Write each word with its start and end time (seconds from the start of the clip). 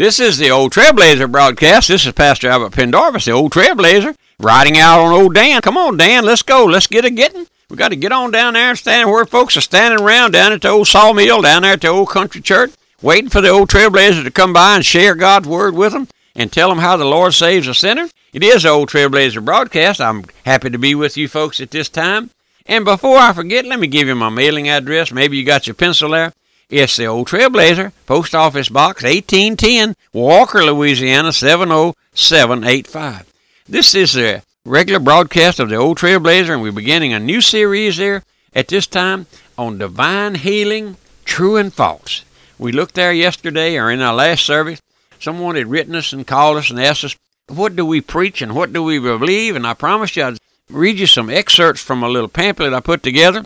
This 0.00 0.18
is 0.18 0.38
the 0.38 0.50
Old 0.50 0.72
Trailblazer 0.72 1.30
broadcast. 1.30 1.88
This 1.88 2.06
is 2.06 2.12
Pastor 2.12 2.48
Albert 2.48 2.70
Pendarvis, 2.70 3.26
the 3.26 3.32
Old 3.32 3.52
Trailblazer, 3.52 4.16
riding 4.38 4.78
out 4.78 4.98
on 4.98 5.12
old 5.12 5.34
Dan. 5.34 5.60
Come 5.60 5.76
on, 5.76 5.98
Dan, 5.98 6.24
let's 6.24 6.40
go. 6.40 6.64
Let's 6.64 6.86
get 6.86 7.04
a 7.04 7.10
getting. 7.10 7.46
We 7.68 7.76
got 7.76 7.90
to 7.90 7.96
get 7.96 8.10
on 8.10 8.30
down 8.30 8.54
there 8.54 8.70
and 8.70 8.78
stand 8.78 9.10
where 9.10 9.26
folks 9.26 9.58
are 9.58 9.60
standing 9.60 10.00
around 10.00 10.30
down 10.30 10.52
at 10.52 10.62
the 10.62 10.70
old 10.70 10.88
sawmill, 10.88 11.42
down 11.42 11.64
there 11.64 11.74
at 11.74 11.82
the 11.82 11.88
old 11.88 12.08
country 12.08 12.40
church, 12.40 12.72
waiting 13.02 13.28
for 13.28 13.42
the 13.42 13.50
old 13.50 13.68
Trailblazer 13.68 14.24
to 14.24 14.30
come 14.30 14.54
by 14.54 14.76
and 14.76 14.86
share 14.86 15.14
God's 15.14 15.46
word 15.46 15.74
with 15.74 15.92
them 15.92 16.08
and 16.34 16.50
tell 16.50 16.70
them 16.70 16.78
how 16.78 16.96
the 16.96 17.04
Lord 17.04 17.34
saves 17.34 17.68
a 17.68 17.74
sinner. 17.74 18.08
It 18.32 18.42
is 18.42 18.62
the 18.62 18.70
Old 18.70 18.88
Trailblazer 18.88 19.44
broadcast. 19.44 20.00
I'm 20.00 20.24
happy 20.46 20.70
to 20.70 20.78
be 20.78 20.94
with 20.94 21.18
you 21.18 21.28
folks 21.28 21.60
at 21.60 21.72
this 21.72 21.90
time. 21.90 22.30
And 22.64 22.86
before 22.86 23.18
I 23.18 23.34
forget, 23.34 23.66
let 23.66 23.78
me 23.78 23.86
give 23.86 24.08
you 24.08 24.14
my 24.14 24.30
mailing 24.30 24.66
address. 24.66 25.12
Maybe 25.12 25.36
you 25.36 25.44
got 25.44 25.66
your 25.66 25.74
pencil 25.74 26.08
there. 26.12 26.32
It's 26.70 26.96
the 26.96 27.06
Old 27.06 27.26
Trailblazer, 27.26 27.90
Post 28.06 28.32
Office 28.32 28.68
Box 28.68 29.02
1810, 29.02 29.96
Walker, 30.12 30.62
Louisiana 30.62 31.32
70785. 31.32 33.32
This 33.68 33.92
is 33.92 34.16
a 34.16 34.44
regular 34.64 35.00
broadcast 35.00 35.58
of 35.58 35.68
the 35.68 35.74
Old 35.74 35.98
Trailblazer, 35.98 36.52
and 36.52 36.62
we're 36.62 36.70
beginning 36.70 37.12
a 37.12 37.18
new 37.18 37.40
series 37.40 37.96
there 37.96 38.22
at 38.54 38.68
this 38.68 38.86
time 38.86 39.26
on 39.58 39.78
divine 39.78 40.36
healing, 40.36 40.96
true 41.24 41.56
and 41.56 41.74
false. 41.74 42.24
We 42.56 42.70
looked 42.70 42.94
there 42.94 43.12
yesterday 43.12 43.76
or 43.76 43.90
in 43.90 44.00
our 44.00 44.14
last 44.14 44.46
service. 44.46 44.80
Someone 45.18 45.56
had 45.56 45.66
written 45.66 45.96
us 45.96 46.12
and 46.12 46.24
called 46.24 46.58
us 46.58 46.70
and 46.70 46.78
asked 46.78 47.02
us, 47.02 47.16
What 47.48 47.74
do 47.74 47.84
we 47.84 48.00
preach 48.00 48.42
and 48.42 48.54
what 48.54 48.72
do 48.72 48.84
we 48.84 49.00
believe? 49.00 49.56
And 49.56 49.66
I 49.66 49.74
promised 49.74 50.14
you 50.14 50.22
I'd 50.22 50.38
read 50.68 51.00
you 51.00 51.08
some 51.08 51.30
excerpts 51.30 51.82
from 51.82 52.04
a 52.04 52.08
little 52.08 52.28
pamphlet 52.28 52.72
I 52.72 52.78
put 52.78 53.02
together 53.02 53.44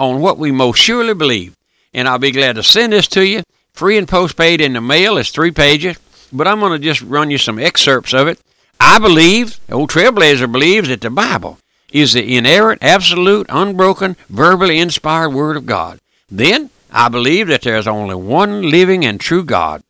on 0.00 0.20
what 0.20 0.36
we 0.36 0.50
most 0.50 0.80
surely 0.80 1.14
believe 1.14 1.54
and 1.92 2.08
I'll 2.08 2.18
be 2.18 2.30
glad 2.30 2.56
to 2.56 2.62
send 2.62 2.92
this 2.92 3.06
to 3.08 3.26
you. 3.26 3.42
Free 3.72 3.96
and 3.96 4.08
postpaid 4.08 4.60
in 4.60 4.74
the 4.74 4.80
mail. 4.80 5.16
It's 5.16 5.30
three 5.30 5.50
pages, 5.50 5.96
but 6.32 6.46
I'm 6.46 6.60
going 6.60 6.72
to 6.72 6.78
just 6.78 7.02
run 7.02 7.30
you 7.30 7.38
some 7.38 7.58
excerpts 7.58 8.12
of 8.12 8.28
it. 8.28 8.38
I 8.78 8.98
believe, 8.98 9.60
old 9.70 9.90
Trailblazer 9.90 10.50
believes 10.50 10.88
that 10.88 11.00
the 11.00 11.10
Bible 11.10 11.58
is 11.92 12.12
the 12.12 12.36
inerrant, 12.36 12.82
absolute, 12.82 13.46
unbroken, 13.48 14.16
verbally 14.28 14.78
inspired 14.78 15.30
Word 15.30 15.56
of 15.56 15.66
God. 15.66 15.98
Then, 16.30 16.70
I 16.90 17.08
believe 17.08 17.48
that 17.48 17.62
there's 17.62 17.86
only 17.86 18.14
one 18.14 18.70
living 18.70 19.04
and 19.04 19.20
true 19.20 19.44
God. 19.44 19.82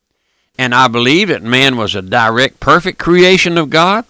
And 0.59 0.75
I 0.75 0.89
believe 0.89 1.29
that 1.29 1.43
man 1.43 1.77
was 1.77 1.95
a 1.95 2.03
direct, 2.03 2.61
perfect 2.61 2.99
creation 2.99 3.57
of 3.57 3.71
God. 3.71 4.05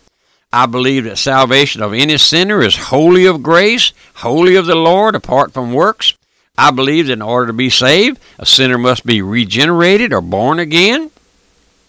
I 0.53 0.67
believe 0.67 1.05
that 1.05 1.19
salvation 1.19 1.81
of 1.83 1.93
any 1.93 2.19
sinner 2.19 2.61
is 2.61 2.77
wholly 2.77 3.27
of 3.27 3.43
grace, 3.43 3.93
wholly 4.15 4.57
of 4.57 4.67
the 4.67 4.75
Lord, 4.75 5.15
apart 5.15 5.53
from 5.53 5.73
works. 5.73 6.15
I 6.61 6.73
believe 6.73 7.07
that 7.07 7.15
in 7.15 7.23
order 7.23 7.47
to 7.47 7.53
be 7.55 7.71
saved, 7.71 8.21
a 8.39 8.45
sinner 8.45 8.77
must 8.77 9.07
be 9.07 9.23
regenerated 9.23 10.13
or 10.13 10.21
born 10.21 10.59
again, 10.59 11.11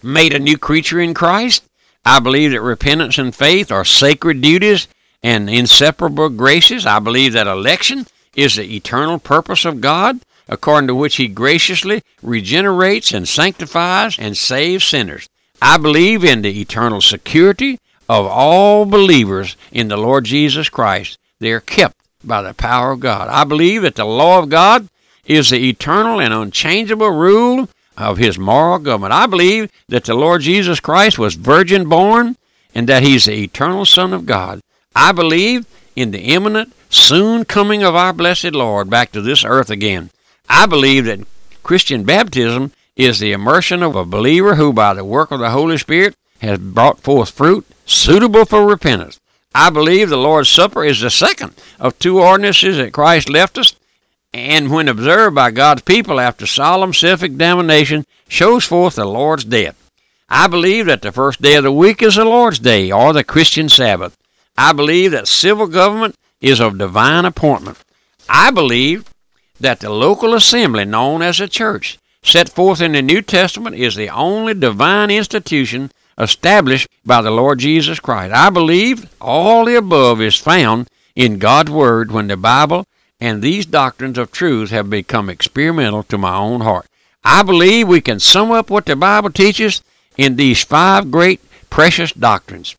made 0.02 0.32
a 0.32 0.38
new 0.38 0.56
creature 0.56 0.98
in 0.98 1.12
Christ. 1.12 1.62
I 2.06 2.20
believe 2.20 2.52
that 2.52 2.62
repentance 2.62 3.18
and 3.18 3.36
faith 3.36 3.70
are 3.70 3.84
sacred 3.84 4.40
duties 4.40 4.88
and 5.22 5.50
inseparable 5.50 6.30
graces. 6.30 6.86
I 6.86 7.00
believe 7.00 7.34
that 7.34 7.46
election 7.46 8.06
is 8.34 8.56
the 8.56 8.74
eternal 8.74 9.18
purpose 9.18 9.66
of 9.66 9.82
God, 9.82 10.20
according 10.48 10.88
to 10.88 10.94
which 10.94 11.16
He 11.16 11.28
graciously 11.28 12.02
regenerates 12.22 13.12
and 13.12 13.28
sanctifies 13.28 14.18
and 14.18 14.34
saves 14.38 14.84
sinners. 14.84 15.28
I 15.60 15.76
believe 15.76 16.24
in 16.24 16.40
the 16.40 16.58
eternal 16.62 17.02
security 17.02 17.78
of 18.08 18.24
all 18.24 18.86
believers 18.86 19.54
in 19.70 19.88
the 19.88 19.98
Lord 19.98 20.24
Jesus 20.24 20.70
Christ. 20.70 21.18
They 21.40 21.52
are 21.52 21.60
kept 21.60 22.01
by 22.26 22.42
the 22.42 22.54
power 22.54 22.92
of 22.92 23.00
God. 23.00 23.28
I 23.28 23.44
believe 23.44 23.82
that 23.82 23.96
the 23.96 24.04
law 24.04 24.38
of 24.38 24.48
God 24.48 24.88
is 25.26 25.50
the 25.50 25.68
eternal 25.68 26.20
and 26.20 26.32
unchangeable 26.32 27.10
rule 27.10 27.68
of 27.96 28.18
his 28.18 28.38
moral 28.38 28.78
government. 28.78 29.12
I 29.12 29.26
believe 29.26 29.70
that 29.88 30.04
the 30.04 30.14
Lord 30.14 30.42
Jesus 30.42 30.80
Christ 30.80 31.18
was 31.18 31.34
virgin 31.34 31.88
born 31.88 32.36
and 32.74 32.88
that 32.88 33.02
he's 33.02 33.26
the 33.26 33.34
eternal 33.34 33.84
Son 33.84 34.12
of 34.12 34.26
God. 34.26 34.60
I 34.94 35.12
believe 35.12 35.66
in 35.94 36.10
the 36.10 36.20
imminent, 36.20 36.72
soon 36.88 37.44
coming 37.44 37.82
of 37.82 37.94
our 37.94 38.12
blessed 38.12 38.52
Lord 38.52 38.88
back 38.90 39.12
to 39.12 39.20
this 39.20 39.44
earth 39.44 39.70
again. 39.70 40.10
I 40.48 40.66
believe 40.66 41.04
that 41.04 41.26
Christian 41.62 42.04
baptism 42.04 42.72
is 42.96 43.18
the 43.18 43.32
immersion 43.32 43.82
of 43.82 43.96
a 43.96 44.04
believer 44.04 44.56
who, 44.56 44.72
by 44.72 44.94
the 44.94 45.04
work 45.04 45.30
of 45.30 45.40
the 45.40 45.50
Holy 45.50 45.78
Spirit, 45.78 46.14
has 46.40 46.58
brought 46.58 47.00
forth 47.00 47.30
fruit 47.30 47.66
suitable 47.86 48.44
for 48.44 48.66
repentance. 48.66 49.20
I 49.54 49.70
believe 49.70 50.08
the 50.08 50.16
Lord's 50.16 50.48
Supper 50.48 50.84
is 50.84 51.00
the 51.00 51.10
second 51.10 51.54
of 51.78 51.98
two 51.98 52.20
ordinances 52.20 52.78
that 52.78 52.92
Christ 52.92 53.28
left 53.28 53.58
us, 53.58 53.74
and 54.32 54.70
when 54.70 54.88
observed 54.88 55.34
by 55.34 55.50
God's 55.50 55.82
people 55.82 56.18
after 56.18 56.46
solemn 56.46 56.94
self 56.94 57.22
examination, 57.22 58.06
shows 58.28 58.64
forth 58.64 58.96
the 58.96 59.04
Lord's 59.04 59.44
death. 59.44 59.76
I 60.28 60.46
believe 60.46 60.86
that 60.86 61.02
the 61.02 61.12
first 61.12 61.42
day 61.42 61.56
of 61.56 61.64
the 61.64 61.72
week 61.72 62.02
is 62.02 62.16
the 62.16 62.24
Lord's 62.24 62.58
Day, 62.58 62.90
or 62.90 63.12
the 63.12 63.24
Christian 63.24 63.68
Sabbath. 63.68 64.16
I 64.56 64.72
believe 64.72 65.10
that 65.10 65.28
civil 65.28 65.66
government 65.66 66.16
is 66.40 66.60
of 66.60 66.78
divine 66.78 67.26
appointment. 67.26 67.78
I 68.28 68.50
believe 68.50 69.04
that 69.60 69.80
the 69.80 69.90
local 69.90 70.34
assembly, 70.34 70.86
known 70.86 71.20
as 71.20 71.40
a 71.40 71.48
church, 71.48 71.98
set 72.22 72.48
forth 72.48 72.80
in 72.80 72.92
the 72.92 73.02
New 73.02 73.20
Testament, 73.20 73.76
is 73.76 73.94
the 73.94 74.08
only 74.08 74.54
divine 74.54 75.10
institution 75.10 75.90
established 76.18 76.88
by 77.04 77.22
the 77.22 77.30
Lord 77.30 77.58
Jesus 77.58 78.00
Christ. 78.00 78.34
I 78.34 78.50
believe 78.50 79.10
all 79.20 79.64
the 79.64 79.76
above 79.76 80.20
is 80.20 80.36
found 80.36 80.88
in 81.14 81.38
God's 81.38 81.70
Word 81.70 82.10
when 82.10 82.28
the 82.28 82.36
Bible 82.36 82.86
and 83.20 83.40
these 83.40 83.66
doctrines 83.66 84.18
of 84.18 84.32
truth 84.32 84.70
have 84.70 84.90
become 84.90 85.30
experimental 85.30 86.02
to 86.04 86.18
my 86.18 86.36
own 86.36 86.60
heart. 86.60 86.86
I 87.24 87.42
believe 87.42 87.86
we 87.86 88.00
can 88.00 88.18
sum 88.18 88.50
up 88.50 88.68
what 88.68 88.86
the 88.86 88.96
Bible 88.96 89.30
teaches 89.30 89.82
in 90.16 90.36
these 90.36 90.64
five 90.64 91.10
great 91.10 91.40
precious 91.70 92.12
doctrines. 92.12 92.76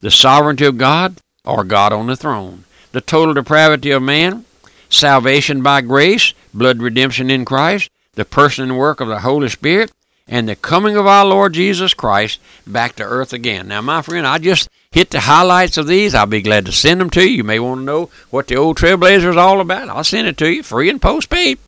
The 0.00 0.10
sovereignty 0.10 0.64
of 0.66 0.78
God, 0.78 1.16
or 1.44 1.64
God 1.64 1.92
on 1.92 2.06
the 2.06 2.16
throne, 2.16 2.64
the 2.92 3.00
total 3.00 3.34
depravity 3.34 3.90
of 3.90 4.02
man, 4.02 4.44
salvation 4.88 5.62
by 5.62 5.80
grace, 5.80 6.34
blood 6.52 6.80
redemption 6.80 7.30
in 7.30 7.44
Christ, 7.44 7.90
the 8.14 8.24
person 8.24 8.64
and 8.70 8.78
work 8.78 9.00
of 9.00 9.08
the 9.08 9.20
Holy 9.20 9.48
Spirit, 9.48 9.90
and 10.28 10.48
the 10.48 10.56
coming 10.56 10.96
of 10.96 11.06
our 11.06 11.24
Lord 11.24 11.54
Jesus 11.54 11.94
Christ 11.94 12.38
back 12.66 12.96
to 12.96 13.02
earth 13.02 13.32
again. 13.32 13.68
Now, 13.68 13.80
my 13.80 14.02
friend, 14.02 14.26
I 14.26 14.38
just 14.38 14.68
hit 14.90 15.10
the 15.10 15.20
highlights 15.20 15.78
of 15.78 15.86
these. 15.86 16.14
I'll 16.14 16.26
be 16.26 16.42
glad 16.42 16.66
to 16.66 16.72
send 16.72 17.00
them 17.00 17.10
to 17.10 17.22
you. 17.22 17.38
You 17.38 17.44
may 17.44 17.58
want 17.58 17.80
to 17.80 17.84
know 17.84 18.10
what 18.30 18.46
the 18.46 18.56
old 18.56 18.76
Trailblazer 18.76 19.30
is 19.30 19.36
all 19.36 19.60
about. 19.60 19.88
I'll 19.88 20.04
send 20.04 20.28
it 20.28 20.36
to 20.38 20.52
you 20.52 20.62
free 20.62 20.90
and 20.90 21.00
postpaid, 21.00 21.58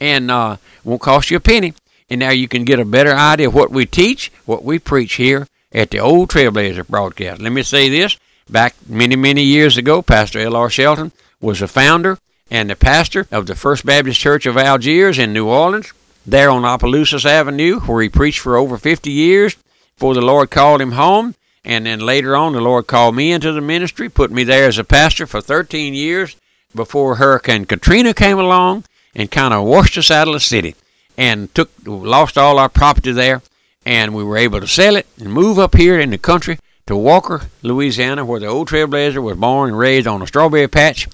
and 0.00 0.30
uh, 0.30 0.56
won't 0.84 1.02
cost 1.02 1.30
you 1.30 1.36
a 1.36 1.40
penny. 1.40 1.74
And 2.08 2.20
now 2.20 2.30
you 2.30 2.46
can 2.46 2.64
get 2.64 2.78
a 2.78 2.84
better 2.84 3.12
idea 3.12 3.48
of 3.48 3.54
what 3.54 3.70
we 3.70 3.86
teach, 3.86 4.30
what 4.44 4.62
we 4.62 4.78
preach 4.78 5.14
here 5.14 5.48
at 5.72 5.90
the 5.90 5.98
old 5.98 6.30
Trailblazer 6.30 6.86
broadcast. 6.86 7.40
Let 7.40 7.52
me 7.52 7.62
say 7.62 7.88
this. 7.88 8.16
Back 8.48 8.74
many, 8.86 9.16
many 9.16 9.42
years 9.42 9.78
ago, 9.78 10.02
Pastor 10.02 10.38
L.R. 10.38 10.68
Shelton 10.68 11.12
was 11.40 11.60
the 11.60 11.68
founder 11.68 12.18
and 12.50 12.68
the 12.68 12.76
pastor 12.76 13.26
of 13.32 13.46
the 13.46 13.54
First 13.54 13.86
Baptist 13.86 14.20
Church 14.20 14.44
of 14.44 14.58
Algiers 14.58 15.18
in 15.18 15.32
New 15.32 15.48
Orleans 15.48 15.94
there 16.26 16.50
on 16.50 16.64
Opelousas 16.64 17.26
Avenue, 17.26 17.80
where 17.80 18.02
he 18.02 18.08
preached 18.08 18.40
for 18.40 18.56
over 18.56 18.78
50 18.78 19.10
years 19.10 19.56
before 19.96 20.14
the 20.14 20.22
Lord 20.22 20.50
called 20.50 20.80
him 20.80 20.92
home. 20.92 21.34
And 21.64 21.86
then 21.86 22.00
later 22.00 22.36
on, 22.36 22.52
the 22.52 22.60
Lord 22.60 22.86
called 22.86 23.16
me 23.16 23.32
into 23.32 23.52
the 23.52 23.60
ministry, 23.60 24.08
put 24.08 24.30
me 24.30 24.44
there 24.44 24.68
as 24.68 24.78
a 24.78 24.84
pastor 24.84 25.26
for 25.26 25.40
13 25.40 25.94
years 25.94 26.36
before 26.74 27.16
Hurricane 27.16 27.64
Katrina 27.64 28.12
came 28.12 28.38
along 28.38 28.84
and 29.14 29.30
kind 29.30 29.54
of 29.54 29.64
washed 29.64 29.96
us 29.96 30.10
out 30.10 30.28
of 30.28 30.34
the 30.34 30.40
city 30.40 30.74
and 31.16 31.54
took 31.54 31.70
lost 31.84 32.36
all 32.36 32.58
our 32.58 32.68
property 32.68 33.12
there. 33.12 33.42
And 33.86 34.14
we 34.14 34.24
were 34.24 34.36
able 34.36 34.60
to 34.60 34.66
sell 34.66 34.96
it 34.96 35.06
and 35.18 35.32
move 35.32 35.58
up 35.58 35.76
here 35.76 35.98
in 35.98 36.10
the 36.10 36.18
country 36.18 36.58
to 36.86 36.96
Walker, 36.96 37.42
Louisiana, 37.62 38.24
where 38.24 38.40
the 38.40 38.46
old 38.46 38.68
Trailblazer 38.68 39.22
was 39.22 39.36
born 39.36 39.70
and 39.70 39.78
raised 39.78 40.06
on 40.06 40.22
a 40.22 40.26
strawberry 40.26 40.68
patch, 40.68 41.08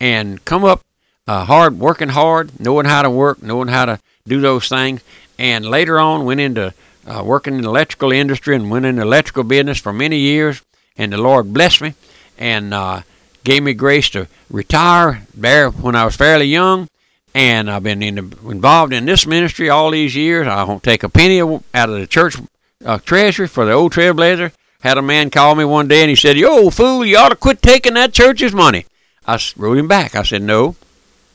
and 0.00 0.44
come 0.44 0.64
up 0.64 0.82
uh, 1.26 1.44
hard, 1.44 1.78
working 1.78 2.10
hard, 2.10 2.60
knowing 2.60 2.86
how 2.86 3.02
to 3.02 3.10
work, 3.10 3.42
knowing 3.42 3.68
how 3.68 3.84
to 3.86 4.00
do 4.26 4.40
those 4.40 4.68
things. 4.68 5.02
And 5.38 5.66
later 5.66 5.98
on, 5.98 6.24
went 6.24 6.40
into 6.40 6.74
uh, 7.06 7.22
working 7.24 7.56
in 7.56 7.62
the 7.62 7.68
electrical 7.68 8.12
industry 8.12 8.56
and 8.56 8.70
went 8.70 8.86
in 8.86 8.96
the 8.96 9.02
electrical 9.02 9.44
business 9.44 9.78
for 9.78 9.92
many 9.92 10.18
years. 10.18 10.62
And 10.96 11.12
the 11.12 11.18
Lord 11.18 11.52
blessed 11.52 11.82
me 11.82 11.94
and 12.38 12.72
uh, 12.72 13.02
gave 13.44 13.62
me 13.62 13.74
grace 13.74 14.08
to 14.10 14.28
retire 14.50 15.22
there 15.34 15.70
when 15.70 15.94
I 15.94 16.04
was 16.04 16.16
fairly 16.16 16.46
young. 16.46 16.88
And 17.34 17.70
I've 17.70 17.82
been 17.82 18.02
in 18.02 18.14
the, 18.14 18.50
involved 18.50 18.92
in 18.92 19.04
this 19.04 19.26
ministry 19.26 19.68
all 19.68 19.90
these 19.90 20.16
years. 20.16 20.46
I 20.46 20.64
won't 20.64 20.82
take 20.82 21.02
a 21.02 21.08
penny 21.08 21.40
out 21.40 21.90
of 21.90 22.00
the 22.00 22.06
church 22.06 22.36
uh, 22.84 22.98
treasury 22.98 23.46
for 23.46 23.66
the 23.66 23.72
old 23.72 23.92
trailblazer. 23.92 24.52
Had 24.80 24.98
a 24.98 25.02
man 25.02 25.30
call 25.30 25.54
me 25.54 25.64
one 25.64 25.88
day 25.88 26.02
and 26.02 26.10
he 26.10 26.16
said, 26.16 26.36
"You 26.36 26.48
old 26.48 26.74
fool, 26.74 27.04
you 27.04 27.18
ought 27.18 27.30
to 27.30 27.36
quit 27.36 27.60
taking 27.60 27.94
that 27.94 28.12
church's 28.12 28.52
money." 28.52 28.86
I 29.26 29.38
wrote 29.56 29.78
him 29.78 29.88
back. 29.88 30.14
I 30.14 30.22
said, 30.22 30.42
"No, 30.42 30.76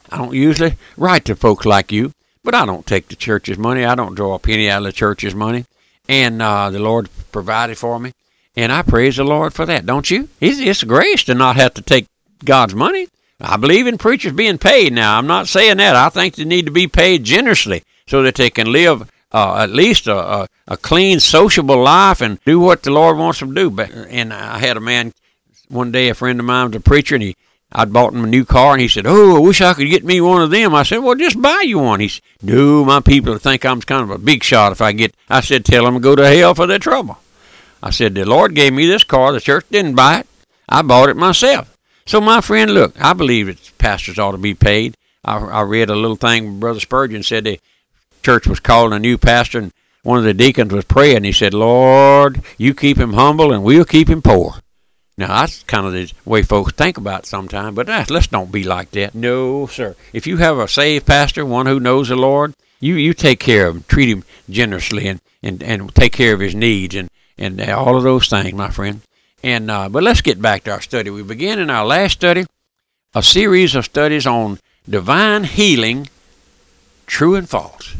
I 0.10 0.18
don't 0.18 0.34
usually 0.34 0.76
write 0.98 1.26
to 1.26 1.36
folks 1.36 1.66
like 1.66 1.92
you. 1.92 2.14
But 2.44 2.56
I 2.56 2.66
don't 2.66 2.86
take 2.86 3.08
the 3.08 3.16
church's 3.16 3.58
money. 3.58 3.86
I 3.86 3.96
don't 3.96 4.16
draw 4.16 4.34
a 4.34 4.40
penny 4.40 4.70
out 4.70 4.80
of 4.80 4.86
the 4.86 4.92
church's 4.92 5.36
money. 5.36 5.66
And 6.10 6.42
uh, 6.42 6.70
the 6.70 6.80
Lord 6.80 7.10
provided 7.32 7.78
for 7.78 8.00
me. 8.00 8.14
And 8.56 8.72
I 8.72 8.82
praise 8.82 9.18
the 9.18 9.24
Lord 9.24 9.54
for 9.54 9.66
that, 9.66 9.86
don't 9.86 10.10
you? 10.10 10.28
It's, 10.40 10.60
it's 10.60 10.84
grace 10.84 11.24
to 11.26 11.36
not 11.36 11.56
have 11.56 11.74
to 11.76 11.82
take 11.82 12.08
God's 12.44 12.76
money. 12.76 13.08
I 13.40 13.58
believe 13.58 13.88
in 13.88 13.98
preachers 13.98 14.34
being 14.34 14.58
paid 14.58 14.94
now. 14.94 15.18
I'm 15.18 15.28
not 15.28 15.48
saying 15.48 15.78
that. 15.78 15.96
I 15.96 16.10
think 16.10 16.36
they 16.36 16.46
need 16.46 16.66
to 16.66 16.72
be 16.72 16.88
paid 16.88 17.24
generously 17.24 17.84
so 18.08 18.24
that 18.24 18.36
they 18.36 18.50
can 18.50 18.72
live 18.72 19.10
uh, 19.32 19.58
at 19.58 19.70
least 19.70 20.08
a, 20.08 20.16
a, 20.16 20.48
a 20.68 20.78
clean, 20.78 21.20
sociable 21.20 21.82
life 21.82 22.22
and 22.22 22.44
do 22.44 22.60
what 22.60 22.84
the 22.84 22.92
Lord 22.92 23.18
wants 23.18 23.40
them 23.40 23.56
to 23.56 23.62
do. 23.62 23.70
But, 23.70 23.92
and 23.92 24.34
I 24.34 24.60
had 24.60 24.78
a 24.78 24.82
man 24.82 25.14
one 25.70 25.92
day, 25.92 26.10
a 26.10 26.14
friend 26.14 26.40
of 26.40 26.46
mine 26.46 26.68
was 26.68 26.76
a 26.76 26.82
preacher, 26.82 27.16
and 27.16 27.24
he 27.24 27.36
I'd 27.74 27.94
bought 27.94 28.14
him 28.14 28.26
a 28.26 28.28
new 28.28 28.44
car, 28.44 28.74
and 28.74 28.82
he 28.82 28.88
said, 28.88 29.06
"Oh, 29.08 29.38
I 29.38 29.40
wish 29.40 29.62
I 29.62 29.74
could 29.74 29.90
get 29.90 30.04
me 30.04 30.20
one 30.20 30.42
of 30.42 30.52
them." 30.52 30.76
I 30.76 30.84
said, 30.84 30.98
"Well, 30.98 31.16
just 31.16 31.42
buy 31.42 31.64
you 31.66 31.80
one." 31.80 32.02
He 32.02 32.10
said, 32.10 32.22
"No, 32.42 32.84
my 32.84 33.00
people 33.00 33.38
think 33.38 33.66
I'm 33.66 33.82
kind 33.82 34.04
of 34.04 34.10
a 34.10 34.18
big 34.18 34.44
shot 34.44 34.74
if 34.74 34.82
I 34.82 34.92
get." 34.92 35.16
I 35.30 35.42
said, 35.42 35.64
"Tell 35.64 35.86
them 35.86 35.94
to 35.94 36.00
go 36.00 36.16
to 36.16 36.28
hell 36.28 36.54
for 36.54 36.68
their 36.68 36.80
trouble." 36.80 37.20
I 37.82 37.92
said, 37.92 38.14
"The 38.14 38.26
Lord 38.26 38.56
gave 38.56 38.74
me 38.74 38.86
this 38.86 39.06
car. 39.06 39.32
The 39.32 39.40
church 39.40 39.66
didn't 39.72 39.96
buy 39.96 40.20
it. 40.20 40.28
I 40.68 40.82
bought 40.82 41.10
it 41.10 41.16
myself." 41.16 41.78
So, 42.06 42.20
my 42.20 42.42
friend, 42.42 42.74
look, 42.74 42.94
I 43.00 43.14
believe 43.14 43.48
that 43.48 43.78
pastors 43.78 44.20
ought 44.20 44.32
to 44.32 44.38
be 44.38 44.54
paid. 44.54 44.98
I, 45.24 45.38
I 45.38 45.62
read 45.62 45.90
a 45.90 45.96
little 45.96 46.18
thing. 46.18 46.60
Brother 46.60 46.80
Spurgeon 46.80 47.24
said 47.24 47.46
the 47.46 47.60
church 48.22 48.48
was 48.48 48.60
calling 48.60 48.94
a 48.94 49.00
new 49.00 49.18
pastor, 49.18 49.60
and 49.60 49.72
one 50.04 50.18
of 50.18 50.26
the 50.26 50.34
deacons 50.34 50.74
was 50.74 50.84
praying. 50.84 51.24
He 51.24 51.32
said, 51.32 51.54
"Lord, 51.54 52.42
you 52.58 52.74
keep 52.74 52.98
him 52.98 53.14
humble, 53.14 53.54
and 53.54 53.64
we'll 53.64 53.86
keep 53.86 54.10
him 54.10 54.22
poor." 54.22 54.56
Now 55.22 55.42
that's 55.42 55.62
kind 55.64 55.86
of 55.86 55.94
the 55.94 56.12
way 56.26 56.42
folks 56.42 56.74
think 56.74 56.98
about 56.98 57.28
sometimes, 57.28 57.76
but 57.76 57.88
uh, 57.88 58.06
let's 58.10 58.26
don't 58.26 58.52
be 58.52 58.64
like 58.64 58.90
that. 58.92 59.14
No, 59.14 59.68
sir. 59.68 59.96
If 60.14 60.26
you 60.26 60.38
have 60.38 60.58
a 60.58 60.68
saved 60.68 61.06
pastor, 61.06 61.46
one 61.46 61.68
who 61.68 61.80
knows 61.80 62.10
the 62.10 62.16
Lord, 62.16 62.56
you, 62.80 62.96
you 62.96 63.14
take 63.14 63.40
care 63.40 63.68
of 63.68 63.76
him, 63.76 63.84
treat 63.88 64.10
him 64.10 64.24
generously, 64.50 65.08
and, 65.08 65.22
and, 65.44 65.62
and 65.62 65.94
take 65.94 66.14
care 66.14 66.34
of 66.34 66.40
his 66.40 66.56
needs, 66.56 66.96
and, 66.96 67.08
and 67.38 67.62
all 67.62 67.98
of 67.98 68.02
those 68.02 68.30
things, 68.30 68.56
my 68.56 68.72
friend. 68.72 69.02
And 69.44 69.70
uh, 69.70 69.90
but 69.90 70.02
let's 70.02 70.22
get 70.22 70.42
back 70.42 70.64
to 70.64 70.72
our 70.72 70.82
study. 70.82 71.12
We 71.12 71.22
began 71.22 71.60
in 71.60 71.70
our 71.70 71.86
last 71.86 72.14
study 72.14 72.48
a 73.14 73.22
series 73.22 73.76
of 73.76 73.86
studies 73.86 74.26
on 74.26 74.60
divine 74.90 75.44
healing, 75.44 76.10
true 77.06 77.36
and 77.36 77.48
false. 77.48 77.96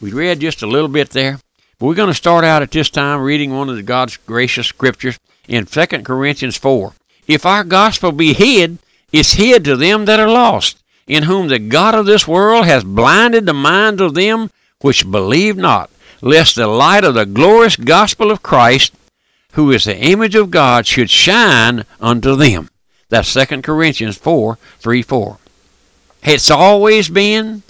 We 0.00 0.10
read 0.10 0.40
just 0.40 0.62
a 0.62 0.66
little 0.66 0.88
bit 0.88 1.10
there, 1.10 1.38
but 1.78 1.86
we're 1.86 1.94
going 1.94 2.10
to 2.10 2.14
start 2.14 2.44
out 2.44 2.62
at 2.62 2.72
this 2.72 2.90
time 2.90 3.20
reading 3.20 3.52
one 3.52 3.68
of 3.68 3.76
the 3.76 3.82
God's 3.84 4.16
gracious 4.16 4.66
scriptures 4.66 5.20
in 5.48 5.66
2 5.66 5.86
Corinthians 6.04 6.56
4. 6.56 6.92
If 7.26 7.44
our 7.44 7.64
gospel 7.64 8.12
be 8.12 8.34
hid, 8.34 8.78
it's 9.12 9.32
hid 9.32 9.64
to 9.64 9.76
them 9.76 10.04
that 10.04 10.20
are 10.20 10.28
lost, 10.28 10.78
in 11.06 11.24
whom 11.24 11.48
the 11.48 11.58
God 11.58 11.94
of 11.94 12.06
this 12.06 12.28
world 12.28 12.66
has 12.66 12.84
blinded 12.84 13.46
the 13.46 13.54
minds 13.54 14.00
of 14.00 14.14
them 14.14 14.50
which 14.80 15.10
believe 15.10 15.56
not, 15.56 15.90
lest 16.20 16.54
the 16.54 16.66
light 16.66 17.04
of 17.04 17.14
the 17.14 17.26
glorious 17.26 17.76
gospel 17.76 18.30
of 18.30 18.42
Christ, 18.42 18.94
who 19.52 19.72
is 19.72 19.84
the 19.84 19.96
image 19.96 20.34
of 20.34 20.50
God, 20.50 20.86
should 20.86 21.10
shine 21.10 21.84
unto 22.00 22.36
them. 22.36 22.68
That's 23.08 23.32
2 23.32 23.62
Corinthians 23.62 24.16
4 24.18 24.58
3 24.78 25.02
4. 25.02 25.38
It's 26.24 26.50
always 26.50 27.08
been, 27.08 27.62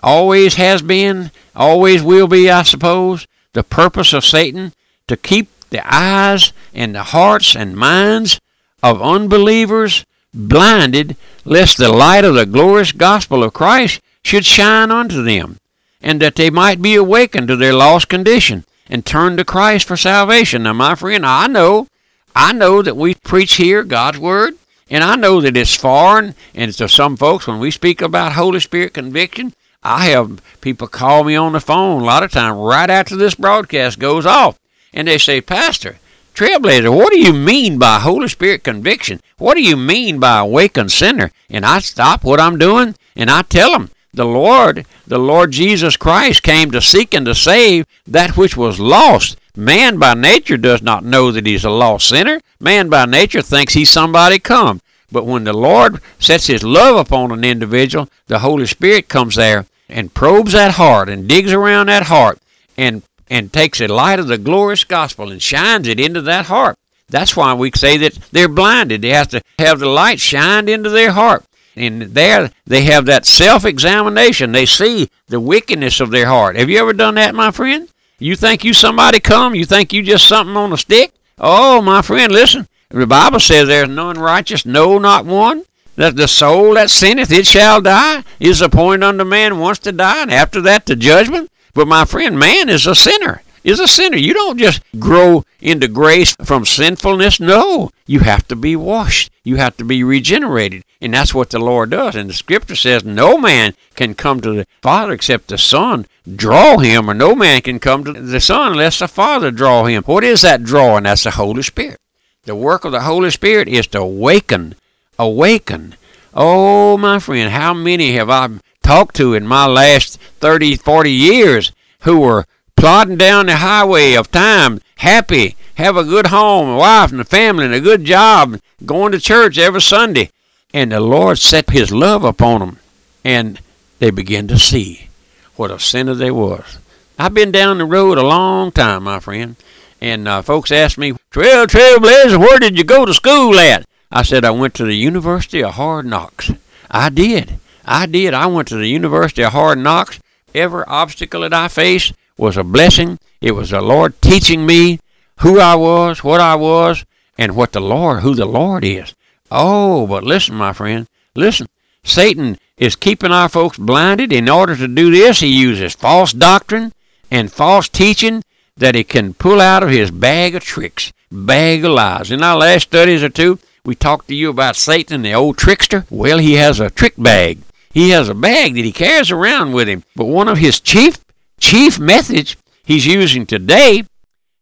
always 0.00 0.54
has 0.56 0.82
been, 0.82 1.30
always 1.56 2.02
will 2.02 2.26
be, 2.26 2.50
I 2.50 2.62
suppose, 2.62 3.26
the 3.52 3.62
purpose 3.62 4.12
of 4.12 4.24
Satan 4.24 4.72
to 5.08 5.16
keep 5.16 5.48
the 5.72 5.82
eyes 5.92 6.52
and 6.72 6.94
the 6.94 7.02
hearts 7.02 7.56
and 7.56 7.76
minds 7.76 8.40
of 8.82 9.02
unbelievers 9.02 10.04
blinded, 10.32 11.16
lest 11.44 11.76
the 11.76 11.90
light 11.90 12.24
of 12.24 12.34
the 12.34 12.46
glorious 12.46 12.92
gospel 12.92 13.42
of 13.42 13.52
Christ 13.52 14.00
should 14.22 14.44
shine 14.44 14.90
unto 14.90 15.22
them, 15.22 15.58
and 16.00 16.20
that 16.20 16.36
they 16.36 16.50
might 16.50 16.80
be 16.80 16.94
awakened 16.94 17.48
to 17.48 17.56
their 17.56 17.74
lost 17.74 18.08
condition 18.08 18.64
and 18.88 19.04
turn 19.04 19.36
to 19.36 19.44
Christ 19.44 19.86
for 19.86 19.96
salvation. 19.96 20.62
Now, 20.62 20.72
my 20.72 20.94
friend, 20.94 21.26
I 21.26 21.46
know, 21.48 21.88
I 22.34 22.52
know 22.52 22.82
that 22.82 22.96
we 22.96 23.14
preach 23.14 23.54
here 23.54 23.82
God's 23.82 24.18
Word, 24.18 24.54
and 24.88 25.02
I 25.02 25.16
know 25.16 25.40
that 25.40 25.56
it's 25.56 25.74
foreign, 25.74 26.34
and 26.54 26.72
to 26.74 26.88
some 26.88 27.16
folks, 27.16 27.46
when 27.46 27.58
we 27.58 27.70
speak 27.70 28.00
about 28.00 28.32
Holy 28.32 28.60
Spirit 28.60 28.94
conviction, 28.94 29.54
I 29.82 30.06
have 30.06 30.40
people 30.60 30.86
call 30.86 31.24
me 31.24 31.34
on 31.34 31.52
the 31.52 31.60
phone 31.60 32.02
a 32.02 32.04
lot 32.04 32.22
of 32.22 32.30
time 32.30 32.56
right 32.56 32.88
after 32.88 33.16
this 33.16 33.34
broadcast 33.34 33.98
goes 33.98 34.26
off 34.26 34.58
and 34.92 35.08
they 35.08 35.18
say, 35.18 35.40
Pastor, 35.40 35.98
Trailblazer, 36.34 36.94
what 36.94 37.12
do 37.12 37.18
you 37.18 37.32
mean 37.32 37.78
by 37.78 37.98
Holy 38.00 38.28
Spirit 38.28 38.64
conviction? 38.64 39.20
What 39.36 39.54
do 39.54 39.62
you 39.62 39.76
mean 39.76 40.18
by 40.18 40.38
awakened 40.38 40.90
sinner? 40.90 41.30
And 41.50 41.66
I 41.66 41.80
stop 41.80 42.24
what 42.24 42.40
I'm 42.40 42.58
doing 42.58 42.94
and 43.14 43.30
I 43.30 43.42
tell 43.42 43.72
them, 43.72 43.90
the 44.14 44.24
Lord, 44.24 44.86
the 45.06 45.18
Lord 45.18 45.52
Jesus 45.52 45.96
Christ 45.96 46.42
came 46.42 46.70
to 46.70 46.82
seek 46.82 47.14
and 47.14 47.24
to 47.26 47.34
save 47.34 47.86
that 48.06 48.36
which 48.36 48.56
was 48.56 48.78
lost. 48.78 49.38
Man 49.56 49.98
by 49.98 50.14
nature 50.14 50.56
does 50.56 50.82
not 50.82 51.04
know 51.04 51.32
that 51.32 51.46
he's 51.46 51.64
a 51.64 51.70
lost 51.70 52.08
sinner. 52.08 52.40
Man 52.60 52.88
by 52.88 53.06
nature 53.06 53.42
thinks 53.42 53.74
he's 53.74 53.90
somebody 53.90 54.38
come. 54.38 54.80
But 55.10 55.26
when 55.26 55.44
the 55.44 55.52
Lord 55.52 56.00
sets 56.18 56.46
his 56.46 56.62
love 56.62 56.96
upon 56.96 57.32
an 57.32 57.44
individual, 57.44 58.08
the 58.26 58.38
Holy 58.38 58.66
Spirit 58.66 59.08
comes 59.08 59.36
there 59.36 59.66
and 59.88 60.14
probes 60.14 60.52
that 60.52 60.72
heart 60.72 61.10
and 61.10 61.28
digs 61.28 61.52
around 61.52 61.88
that 61.88 62.04
heart 62.04 62.38
and 62.78 63.02
and 63.32 63.50
takes 63.50 63.78
the 63.78 63.88
light 63.88 64.18
of 64.18 64.26
the 64.26 64.36
glorious 64.36 64.84
gospel 64.84 65.32
and 65.32 65.40
shines 65.40 65.88
it 65.88 65.98
into 65.98 66.20
that 66.20 66.46
heart. 66.46 66.76
That's 67.08 67.34
why 67.34 67.54
we 67.54 67.72
say 67.74 67.96
that 67.96 68.18
they're 68.30 68.46
blinded. 68.46 69.00
They 69.00 69.08
have 69.08 69.28
to 69.28 69.40
have 69.58 69.78
the 69.78 69.88
light 69.88 70.20
shined 70.20 70.68
into 70.68 70.90
their 70.90 71.12
heart. 71.12 71.42
And 71.74 72.02
there 72.02 72.50
they 72.66 72.82
have 72.82 73.06
that 73.06 73.24
self 73.24 73.64
examination. 73.64 74.52
They 74.52 74.66
see 74.66 75.08
the 75.28 75.40
wickedness 75.40 75.98
of 75.98 76.10
their 76.10 76.26
heart. 76.26 76.56
Have 76.56 76.68
you 76.68 76.78
ever 76.78 76.92
done 76.92 77.14
that, 77.14 77.34
my 77.34 77.50
friend? 77.50 77.88
You 78.18 78.36
think 78.36 78.64
you 78.64 78.74
somebody 78.74 79.18
come? 79.18 79.54
You 79.54 79.64
think 79.64 79.94
you 79.94 80.02
just 80.02 80.28
something 80.28 80.54
on 80.54 80.74
a 80.74 80.76
stick? 80.76 81.14
Oh, 81.38 81.80
my 81.80 82.02
friend, 82.02 82.30
listen. 82.30 82.68
The 82.90 83.06
Bible 83.06 83.40
says 83.40 83.66
there's 83.66 83.88
none 83.88 84.18
righteous, 84.18 84.66
no, 84.66 84.98
not 84.98 85.24
one. 85.24 85.64
That 85.96 86.16
the 86.16 86.28
soul 86.28 86.74
that 86.74 86.90
sinneth, 86.90 87.32
it 87.32 87.46
shall 87.46 87.80
die. 87.80 88.24
Is 88.38 88.60
appointed 88.60 89.04
unto 89.04 89.24
man 89.24 89.58
once 89.58 89.78
to 89.80 89.92
die, 89.92 90.22
and 90.22 90.30
after 90.30 90.60
that 90.60 90.84
the 90.84 90.96
judgment. 90.96 91.50
But 91.74 91.88
my 91.88 92.04
friend, 92.04 92.38
man 92.38 92.68
is 92.68 92.86
a 92.86 92.94
sinner. 92.94 93.42
Is 93.64 93.78
a 93.78 93.86
sinner. 93.86 94.16
You 94.16 94.34
don't 94.34 94.58
just 94.58 94.82
grow 94.98 95.44
into 95.60 95.86
grace 95.86 96.34
from 96.42 96.66
sinfulness. 96.66 97.38
No, 97.38 97.90
you 98.06 98.20
have 98.20 98.48
to 98.48 98.56
be 98.56 98.74
washed. 98.74 99.30
You 99.44 99.56
have 99.56 99.76
to 99.76 99.84
be 99.84 100.02
regenerated. 100.02 100.82
And 101.00 101.14
that's 101.14 101.32
what 101.32 101.50
the 101.50 101.60
Lord 101.60 101.90
does. 101.90 102.16
And 102.16 102.28
the 102.28 102.34
scripture 102.34 102.74
says 102.74 103.04
no 103.04 103.38
man 103.38 103.74
can 103.94 104.14
come 104.14 104.40
to 104.40 104.52
the 104.52 104.66
Father 104.82 105.12
except 105.12 105.46
the 105.46 105.58
Son 105.58 106.06
draw 106.36 106.78
him, 106.78 107.08
or 107.08 107.14
no 107.14 107.34
man 107.34 107.60
can 107.60 107.78
come 107.78 108.04
to 108.04 108.12
the 108.12 108.40
Son 108.40 108.72
unless 108.72 108.98
the 108.98 109.08
Father 109.08 109.50
draw 109.52 109.84
him. 109.84 110.02
What 110.04 110.24
is 110.24 110.42
that 110.42 110.64
drawing? 110.64 111.04
That's 111.04 111.24
the 111.24 111.32
Holy 111.32 111.62
Spirit. 111.62 112.00
The 112.44 112.56
work 112.56 112.84
of 112.84 112.90
the 112.92 113.02
Holy 113.02 113.30
Spirit 113.30 113.68
is 113.68 113.86
to 113.88 114.00
awaken, 114.00 114.74
awaken. 115.18 115.94
Oh, 116.34 116.96
my 116.96 117.18
friend, 117.18 117.50
how 117.50 117.74
many 117.74 118.12
have 118.12 118.30
I 118.30 118.48
talked 118.82 119.16
to 119.16 119.34
in 119.34 119.46
my 119.46 119.66
last 119.66 120.18
30, 120.40 120.76
40 120.76 121.10
years 121.10 121.72
who 122.00 122.20
were 122.20 122.46
plodding 122.74 123.18
down 123.18 123.46
the 123.46 123.56
highway 123.56 124.14
of 124.14 124.30
time, 124.30 124.80
happy, 124.96 125.56
have 125.74 125.96
a 125.96 126.04
good 126.04 126.28
home, 126.28 126.70
a 126.70 126.76
wife 126.76 127.12
and 127.12 127.20
a 127.20 127.24
family, 127.24 127.66
and 127.66 127.74
a 127.74 127.80
good 127.80 128.04
job, 128.04 128.58
going 128.86 129.12
to 129.12 129.20
church 129.20 129.58
every 129.58 129.82
Sunday. 129.82 130.30
And 130.72 130.90
the 130.90 131.00
Lord 131.00 131.38
set 131.38 131.70
His 131.70 131.92
love 131.92 132.24
upon 132.24 132.60
them, 132.60 132.78
and 133.24 133.60
they 133.98 134.10
began 134.10 134.48
to 134.48 134.58
see 134.58 135.08
what 135.56 135.70
a 135.70 135.78
sinner 135.78 136.14
they 136.14 136.30
was. 136.30 136.78
I've 137.18 137.34
been 137.34 137.52
down 137.52 137.76
the 137.76 137.84
road 137.84 138.16
a 138.16 138.26
long 138.26 138.72
time, 138.72 139.04
my 139.04 139.20
friend, 139.20 139.56
and 140.00 140.26
uh, 140.26 140.40
folks 140.40 140.72
ask 140.72 140.96
me, 140.96 141.12
Trail 141.30 141.66
Trailblazer, 141.66 142.38
where 142.38 142.58
did 142.58 142.78
you 142.78 142.84
go 142.84 143.04
to 143.04 143.12
school 143.12 143.58
at? 143.58 143.84
I 144.14 144.20
said 144.22 144.44
I 144.44 144.50
went 144.50 144.74
to 144.74 144.84
the 144.84 144.94
University 144.94 145.64
of 145.64 145.74
Hard 145.74 146.04
Knocks. 146.04 146.50
I 146.90 147.08
did. 147.08 147.58
I 147.86 148.04
did. 148.04 148.34
I 148.34 148.44
went 148.44 148.68
to 148.68 148.76
the 148.76 148.86
University 148.86 149.42
of 149.42 149.52
Hard 149.52 149.78
Knocks. 149.78 150.20
Every 150.54 150.84
obstacle 150.84 151.40
that 151.40 151.54
I 151.54 151.68
faced 151.68 152.12
was 152.36 152.58
a 152.58 152.62
blessing. 152.62 153.18
It 153.40 153.52
was 153.52 153.70
the 153.70 153.80
Lord 153.80 154.20
teaching 154.20 154.66
me 154.66 155.00
who 155.38 155.58
I 155.58 155.76
was, 155.76 156.22
what 156.22 156.42
I 156.42 156.56
was, 156.56 157.06
and 157.38 157.56
what 157.56 157.72
the 157.72 157.80
Lord, 157.80 158.22
who 158.22 158.34
the 158.34 158.44
Lord 158.44 158.84
is. 158.84 159.14
Oh, 159.50 160.06
but 160.06 160.24
listen, 160.24 160.56
my 160.56 160.74
friend, 160.74 161.08
listen. 161.34 161.66
Satan 162.04 162.58
is 162.76 162.96
keeping 162.96 163.32
our 163.32 163.48
folks 163.48 163.78
blinded. 163.78 164.30
In 164.30 164.46
order 164.46 164.76
to 164.76 164.88
do 164.88 165.10
this, 165.10 165.40
he 165.40 165.46
uses 165.46 165.94
false 165.94 166.34
doctrine 166.34 166.92
and 167.30 167.50
false 167.50 167.88
teaching 167.88 168.44
that 168.76 168.94
he 168.94 169.04
can 169.04 169.32
pull 169.32 169.58
out 169.58 169.82
of 169.82 169.88
his 169.88 170.10
bag 170.10 170.54
of 170.54 170.62
tricks, 170.62 171.14
bag 171.30 171.82
of 171.82 171.92
lies. 171.92 172.30
In 172.30 172.42
our 172.42 172.58
last 172.58 172.82
studies 172.82 173.22
or 173.22 173.30
two, 173.30 173.58
we 173.84 173.96
talked 173.96 174.28
to 174.28 174.34
you 174.34 174.48
about 174.48 174.76
Satan, 174.76 175.22
the 175.22 175.34
old 175.34 175.58
trickster. 175.58 176.06
Well, 176.08 176.38
he 176.38 176.54
has 176.54 176.78
a 176.78 176.90
trick 176.90 177.14
bag. 177.18 177.58
He 177.92 178.10
has 178.10 178.28
a 178.28 178.34
bag 178.34 178.74
that 178.74 178.84
he 178.84 178.92
carries 178.92 179.32
around 179.32 179.72
with 179.72 179.88
him. 179.88 180.04
But 180.14 180.26
one 180.26 180.48
of 180.48 180.58
his 180.58 180.78
chief 180.78 181.18
chief 181.58 181.98
methods 181.98 182.56
he's 182.84 183.06
using 183.06 183.44
today, 183.44 184.04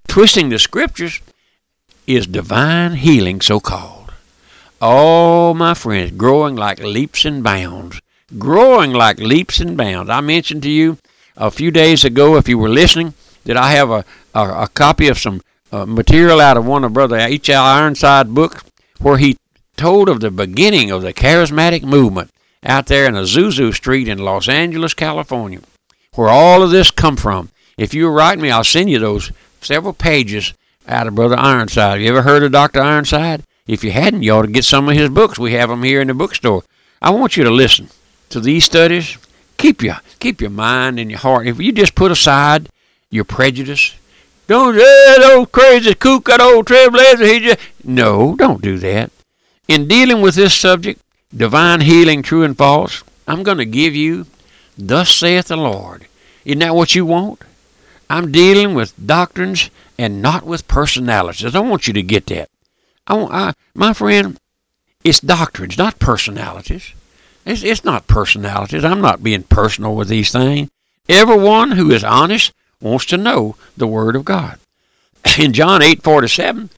twisting 0.08 0.48
the 0.48 0.58
scriptures, 0.58 1.20
is 2.06 2.26
divine 2.26 2.94
healing, 2.94 3.42
so 3.42 3.60
called. 3.60 4.12
Oh, 4.80 5.52
my 5.52 5.74
friends, 5.74 6.12
growing 6.12 6.56
like 6.56 6.80
leaps 6.80 7.26
and 7.26 7.44
bounds. 7.44 8.00
Growing 8.38 8.92
like 8.92 9.18
leaps 9.18 9.60
and 9.60 9.76
bounds. 9.76 10.08
I 10.08 10.22
mentioned 10.22 10.62
to 10.62 10.70
you 10.70 10.96
a 11.36 11.50
few 11.50 11.70
days 11.70 12.04
ago, 12.04 12.36
if 12.36 12.48
you 12.48 12.56
were 12.56 12.70
listening, 12.70 13.12
that 13.44 13.58
I 13.58 13.72
have 13.72 13.90
a, 13.90 14.04
a, 14.34 14.62
a 14.62 14.68
copy 14.68 15.08
of 15.08 15.18
some 15.18 15.42
uh, 15.70 15.84
material 15.84 16.40
out 16.40 16.56
of 16.56 16.64
one 16.64 16.84
of 16.84 16.94
Brother 16.94 17.18
H.L. 17.18 17.62
Ironside 17.62 18.34
books 18.34 18.64
where 19.00 19.18
he 19.18 19.36
told 19.76 20.08
of 20.08 20.20
the 20.20 20.30
beginning 20.30 20.90
of 20.90 21.02
the 21.02 21.12
charismatic 21.12 21.82
movement 21.82 22.30
out 22.62 22.86
there 22.86 23.06
in 23.06 23.14
Azusa 23.14 23.74
Street 23.74 24.08
in 24.08 24.18
Los 24.18 24.48
Angeles, 24.48 24.94
California, 24.94 25.60
where 26.14 26.28
all 26.28 26.62
of 26.62 26.70
this 26.70 26.90
come 26.90 27.16
from. 27.16 27.50
If 27.78 27.94
you 27.94 28.08
write 28.08 28.38
me, 28.38 28.50
I'll 28.50 28.64
send 28.64 28.90
you 28.90 28.98
those 28.98 29.32
several 29.62 29.94
pages 29.94 30.52
out 30.86 31.06
of 31.06 31.14
Brother 31.14 31.38
Ironside. 31.38 31.92
Have 31.92 32.00
you 32.02 32.08
ever 32.08 32.22
heard 32.22 32.42
of 32.42 32.52
Dr. 32.52 32.80
Ironside? 32.80 33.42
If 33.66 33.84
you 33.84 33.92
hadn't, 33.92 34.22
you 34.22 34.32
ought 34.32 34.42
to 34.42 34.48
get 34.48 34.64
some 34.64 34.88
of 34.88 34.96
his 34.96 35.08
books. 35.08 35.38
We 35.38 35.52
have 35.52 35.68
them 35.68 35.82
here 35.82 36.00
in 36.00 36.08
the 36.08 36.14
bookstore. 36.14 36.64
I 37.00 37.10
want 37.10 37.36
you 37.36 37.44
to 37.44 37.50
listen 37.50 37.88
to 38.30 38.40
these 38.40 38.64
studies. 38.64 39.16
Keep 39.56 39.82
your 39.82 40.00
keep 40.18 40.40
your 40.40 40.50
mind 40.50 40.98
and 40.98 41.10
your 41.10 41.20
heart. 41.20 41.46
If 41.46 41.60
you 41.60 41.72
just 41.72 41.94
put 41.94 42.10
aside 42.10 42.68
your 43.10 43.24
prejudice, 43.24 43.94
don't 44.50 44.74
that 44.74 45.32
old 45.32 45.52
crazy 45.52 45.94
kook, 45.94 46.24
that 46.24 46.40
old 46.40 46.66
trailblazer. 46.66 47.32
He 47.32 47.38
just 47.38 47.60
no, 47.84 48.34
don't 48.34 48.60
do 48.60 48.78
that. 48.78 49.12
In 49.68 49.86
dealing 49.86 50.22
with 50.22 50.34
this 50.34 50.54
subject, 50.54 51.00
divine 51.32 51.82
healing, 51.82 52.24
true 52.24 52.42
and 52.42 52.58
false, 52.58 53.04
I'm 53.28 53.44
going 53.44 53.58
to 53.58 53.64
give 53.64 53.94
you, 53.94 54.26
thus 54.76 55.14
saith 55.14 55.46
the 55.46 55.56
Lord. 55.56 56.06
Isn't 56.44 56.58
that 56.58 56.74
what 56.74 56.96
you 56.96 57.06
want? 57.06 57.42
I'm 58.08 58.32
dealing 58.32 58.74
with 58.74 59.06
doctrines 59.06 59.70
and 59.96 60.20
not 60.20 60.44
with 60.44 60.66
personalities. 60.66 61.54
I 61.54 61.60
want 61.60 61.86
you 61.86 61.92
to 61.92 62.02
get 62.02 62.26
that. 62.26 62.50
I, 63.06 63.14
want, 63.14 63.32
I 63.32 63.52
my 63.72 63.92
friend, 63.92 64.36
it's 65.04 65.20
doctrines, 65.20 65.78
not 65.78 66.00
personalities. 66.00 66.92
It's, 67.46 67.62
it's 67.62 67.84
not 67.84 68.08
personalities. 68.08 68.84
I'm 68.84 69.00
not 69.00 69.22
being 69.22 69.44
personal 69.44 69.94
with 69.94 70.08
these 70.08 70.32
things. 70.32 70.70
Everyone 71.08 71.70
who 71.72 71.92
is 71.92 72.02
honest 72.02 72.52
wants 72.80 73.06
to 73.06 73.16
know 73.16 73.56
the 73.76 73.86
Word 73.86 74.16
of 74.16 74.24
God. 74.24 74.58
In 75.38 75.52
John 75.52 75.82
8:47, 75.82 76.70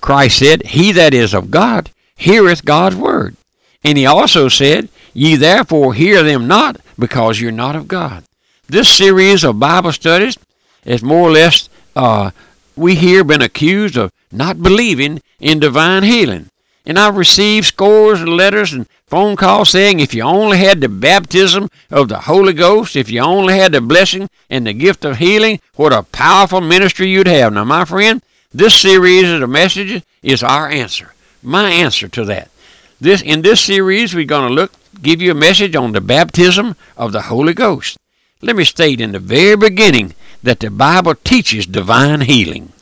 Christ 0.00 0.38
said, 0.38 0.66
"He 0.66 0.92
that 0.92 1.14
is 1.14 1.34
of 1.34 1.50
God 1.50 1.90
heareth 2.16 2.64
God's 2.64 2.96
word." 2.96 3.36
And 3.82 3.98
he 3.98 4.06
also 4.06 4.48
said, 4.48 4.88
"Ye 5.14 5.36
therefore 5.36 5.94
hear 5.94 6.22
them 6.22 6.46
not, 6.46 6.76
because 6.98 7.40
you're 7.40 7.52
not 7.52 7.76
of 7.76 7.88
God." 7.88 8.24
This 8.68 8.88
series 8.88 9.42
of 9.42 9.58
Bible 9.58 9.92
studies 9.92 10.36
is 10.84 11.02
more 11.02 11.28
or 11.28 11.32
less 11.32 11.68
uh, 11.96 12.30
we 12.76 12.94
here 12.94 13.24
been 13.24 13.42
accused 13.42 13.96
of 13.96 14.12
not 14.30 14.62
believing 14.62 15.20
in 15.40 15.58
divine 15.58 16.04
healing. 16.04 16.49
And 16.86 16.98
I've 16.98 17.16
received 17.16 17.66
scores 17.66 18.22
of 18.22 18.28
letters 18.28 18.72
and 18.72 18.88
phone 19.06 19.36
calls 19.36 19.70
saying 19.70 20.00
if 20.00 20.14
you 20.14 20.22
only 20.22 20.58
had 20.58 20.80
the 20.80 20.88
baptism 20.88 21.68
of 21.90 22.08
the 22.08 22.20
Holy 22.20 22.52
Ghost, 22.52 22.96
if 22.96 23.10
you 23.10 23.20
only 23.20 23.54
had 23.54 23.72
the 23.72 23.80
blessing 23.80 24.30
and 24.48 24.66
the 24.66 24.72
gift 24.72 25.04
of 25.04 25.18
healing, 25.18 25.60
what 25.74 25.92
a 25.92 26.02
powerful 26.02 26.60
ministry 26.60 27.08
you'd 27.08 27.26
have. 27.26 27.52
Now, 27.52 27.64
my 27.64 27.84
friend, 27.84 28.22
this 28.52 28.80
series 28.80 29.30
of 29.30 29.48
messages 29.48 30.02
is 30.22 30.42
our 30.42 30.68
answer. 30.68 31.14
My 31.42 31.70
answer 31.70 32.08
to 32.08 32.24
that. 32.24 32.50
This 33.00 33.22
in 33.22 33.42
this 33.42 33.60
series 33.60 34.14
we're 34.14 34.24
going 34.24 34.48
to 34.48 34.54
look 34.54 34.72
give 35.00 35.22
you 35.22 35.30
a 35.30 35.34
message 35.34 35.74
on 35.76 35.92
the 35.92 36.00
baptism 36.00 36.76
of 36.96 37.12
the 37.12 37.22
Holy 37.22 37.54
Ghost. 37.54 37.96
Let 38.42 38.56
me 38.56 38.64
state 38.64 39.00
in 39.00 39.12
the 39.12 39.18
very 39.18 39.56
beginning 39.56 40.14
that 40.42 40.60
the 40.60 40.70
Bible 40.70 41.14
teaches 41.14 41.66
divine 41.66 42.22
healing. 42.22 42.72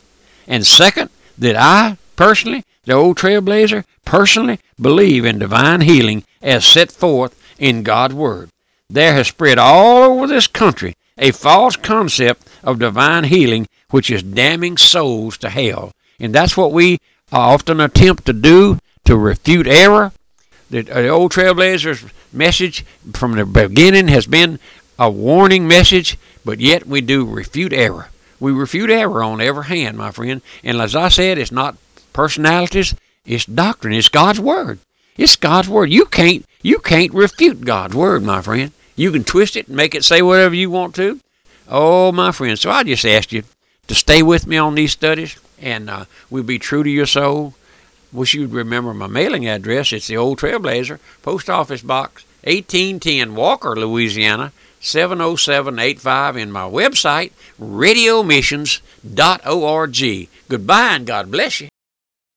And 0.47 0.65
second, 0.65 1.09
that 1.37 1.55
I 1.55 1.97
personally 2.15 2.63
the 2.89 2.95
old 2.95 3.17
trailblazer, 3.17 3.83
personally 4.05 4.59
believe 4.79 5.25
in 5.25 5.39
divine 5.39 5.81
healing 5.81 6.23
as 6.41 6.65
set 6.65 6.91
forth 6.91 7.39
in 7.57 7.83
God's 7.83 8.15
Word. 8.15 8.49
There 8.89 9.13
has 9.13 9.27
spread 9.27 9.59
all 9.59 10.03
over 10.03 10.27
this 10.27 10.47
country 10.47 10.95
a 11.17 11.31
false 11.31 11.75
concept 11.75 12.47
of 12.63 12.79
divine 12.79 13.25
healing 13.25 13.67
which 13.91 14.09
is 14.09 14.23
damning 14.23 14.77
souls 14.77 15.37
to 15.39 15.49
hell. 15.49 15.91
And 16.19 16.33
that's 16.33 16.57
what 16.57 16.71
we 16.71 16.99
often 17.31 17.79
attempt 17.79 18.25
to 18.25 18.33
do 18.33 18.79
to 19.05 19.17
refute 19.17 19.67
error. 19.67 20.11
The, 20.69 20.79
uh, 20.79 21.01
the 21.01 21.07
old 21.09 21.31
trailblazer's 21.31 22.05
message 22.31 22.85
from 23.13 23.33
the 23.33 23.45
beginning 23.45 24.07
has 24.07 24.27
been 24.27 24.59
a 24.97 25.09
warning 25.09 25.67
message, 25.67 26.17
but 26.45 26.59
yet 26.59 26.87
we 26.87 27.01
do 27.01 27.25
refute 27.25 27.73
error. 27.73 28.09
We 28.39 28.51
refute 28.51 28.89
error 28.89 29.23
on 29.23 29.41
every 29.41 29.65
hand, 29.65 29.97
my 29.97 30.11
friend. 30.11 30.41
And 30.63 30.79
as 30.79 30.95
I 30.95 31.09
said, 31.09 31.37
it's 31.37 31.51
not 31.51 31.77
personalities. 32.13 32.95
It's 33.25 33.45
doctrine. 33.45 33.93
It's 33.93 34.09
God's 34.09 34.39
word. 34.39 34.79
It's 35.17 35.35
God's 35.35 35.69
word. 35.69 35.91
You 35.91 36.05
can't 36.05 36.45
you 36.61 36.79
can't 36.79 37.13
refute 37.13 37.61
God's 37.61 37.95
word, 37.95 38.23
my 38.23 38.41
friend. 38.41 38.73
You 38.95 39.11
can 39.11 39.23
twist 39.23 39.55
it 39.55 39.67
and 39.67 39.77
make 39.77 39.95
it 39.95 40.03
say 40.03 40.21
whatever 40.21 40.53
you 40.53 40.69
want 40.69 40.93
to. 40.95 41.21
Oh, 41.69 42.11
my 42.11 42.33
friend. 42.33 42.59
So 42.59 42.69
I 42.69 42.83
just 42.83 43.05
ask 43.05 43.31
you 43.31 43.43
to 43.87 43.95
stay 43.95 44.21
with 44.21 44.45
me 44.45 44.57
on 44.57 44.75
these 44.75 44.91
studies, 44.91 45.37
and 45.61 45.89
uh, 45.89 46.03
we'll 46.29 46.43
be 46.43 46.59
true 46.59 46.83
to 46.83 46.89
your 46.89 47.05
soul. 47.05 47.53
Wish 48.11 48.33
you'd 48.33 48.51
remember 48.51 48.93
my 48.93 49.07
mailing 49.07 49.47
address. 49.47 49.93
It's 49.93 50.07
the 50.07 50.17
Old 50.17 50.39
Trailblazer, 50.39 50.99
Post 51.21 51.49
Office 51.49 51.81
Box, 51.81 52.25
1810, 52.43 53.35
Walker, 53.35 53.73
Louisiana, 53.75 54.51
70785, 54.81 56.35
and 56.35 56.51
my 56.51 56.67
website, 56.67 57.31
radiomissions.org. 57.61 60.29
Goodbye, 60.49 60.95
and 60.95 61.07
God 61.07 61.31
bless 61.31 61.61
you. 61.61 61.68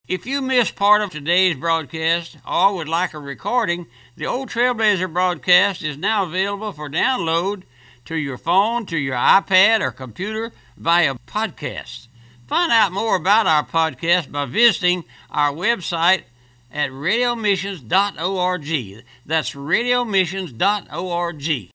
If 0.08 0.26
you 0.26 0.42
missed 0.42 0.74
part 0.74 1.00
of 1.00 1.10
today's 1.10 1.54
broadcast 1.54 2.36
or 2.44 2.74
would 2.74 2.88
like 2.88 3.14
a 3.14 3.20
recording, 3.20 3.86
the 4.16 4.26
Old 4.26 4.48
Trailblazer 4.48 5.12
broadcast 5.12 5.84
is 5.84 5.96
now 5.96 6.24
available 6.24 6.72
for 6.72 6.90
download 6.90 7.62
to 8.06 8.16
your 8.16 8.36
phone, 8.36 8.84
to 8.86 8.98
your 8.98 9.14
iPad, 9.14 9.80
or 9.80 9.92
computer 9.92 10.50
via 10.76 11.14
podcast. 11.28 12.08
Find 12.48 12.72
out 12.72 12.90
more 12.90 13.14
about 13.14 13.46
our 13.46 13.64
podcast 13.64 14.32
by 14.32 14.46
visiting 14.46 15.04
our 15.30 15.52
website 15.52 16.22
at 16.72 16.90
radiomissions.org. 16.90 19.04
That's 19.24 19.54
radiomissions.org. 19.54 21.72